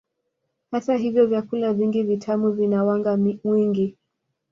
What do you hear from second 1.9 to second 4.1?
vitamu vina wanga mwingi